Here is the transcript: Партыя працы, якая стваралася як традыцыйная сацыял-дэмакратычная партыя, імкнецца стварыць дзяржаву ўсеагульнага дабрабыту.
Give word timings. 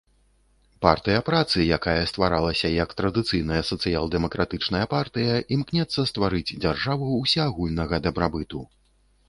Партыя 0.85 1.19
працы, 1.27 1.59
якая 1.77 1.99
стваралася 2.11 2.67
як 2.77 2.95
традыцыйная 3.03 3.61
сацыял-дэмакратычная 3.69 4.83
партыя, 4.97 5.33
імкнецца 5.57 6.09
стварыць 6.15 6.55
дзяржаву 6.67 7.15
ўсеагульнага 7.23 8.05
дабрабыту. 8.09 8.67